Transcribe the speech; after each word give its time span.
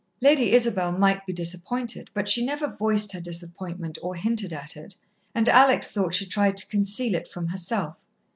Lady 0.19 0.53
Isabel 0.53 0.91
might 0.93 1.27
be 1.27 1.31
disappointed, 1.31 2.09
but 2.15 2.27
she 2.27 2.43
never 2.43 2.65
voiced 2.65 3.11
her 3.11 3.21
disappointment 3.21 3.99
or 4.01 4.15
hinted 4.15 4.51
at 4.51 4.75
it, 4.75 4.95
and 5.35 5.47
Alex 5.47 5.91
thought 5.91 6.15
she 6.15 6.25
tried 6.25 6.57
to 6.57 6.65
conceal 6.65 7.13
it 7.13 7.27
from 7.27 7.49
herself. 7.49 8.03